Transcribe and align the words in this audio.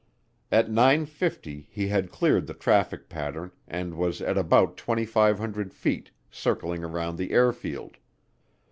At 0.51 0.71
nine 0.71 1.05
fifty 1.05 1.67
he 1.69 1.89
had 1.89 2.09
cleared 2.09 2.47
the 2.47 2.55
traffic 2.55 3.07
pattern 3.07 3.51
and 3.67 3.93
was 3.93 4.19
at 4.19 4.35
about 4.35 4.75
2,500 4.75 5.71
feet, 5.75 6.09
circling 6.31 6.83
around 6.83 7.17
the 7.17 7.29
airfield. 7.29 7.97